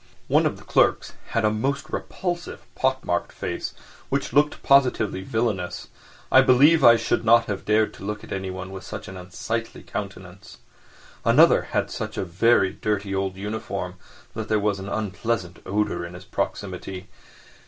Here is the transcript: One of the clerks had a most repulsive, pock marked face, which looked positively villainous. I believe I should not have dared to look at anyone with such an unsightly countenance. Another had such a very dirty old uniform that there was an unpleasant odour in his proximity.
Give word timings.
One 0.27 0.47
of 0.47 0.57
the 0.57 0.63
clerks 0.63 1.13
had 1.27 1.45
a 1.45 1.51
most 1.51 1.91
repulsive, 1.91 2.65
pock 2.73 3.05
marked 3.05 3.31
face, 3.31 3.75
which 4.09 4.33
looked 4.33 4.63
positively 4.63 5.21
villainous. 5.21 5.89
I 6.31 6.41
believe 6.41 6.83
I 6.83 6.95
should 6.95 7.23
not 7.23 7.45
have 7.45 7.65
dared 7.65 7.93
to 7.93 8.03
look 8.03 8.23
at 8.23 8.31
anyone 8.33 8.71
with 8.71 8.83
such 8.83 9.07
an 9.07 9.15
unsightly 9.15 9.83
countenance. 9.83 10.57
Another 11.23 11.61
had 11.73 11.91
such 11.91 12.17
a 12.17 12.25
very 12.25 12.73
dirty 12.73 13.13
old 13.13 13.35
uniform 13.37 13.93
that 14.33 14.49
there 14.49 14.57
was 14.57 14.79
an 14.79 14.89
unpleasant 14.89 15.59
odour 15.67 16.03
in 16.03 16.15
his 16.15 16.25
proximity. 16.25 17.07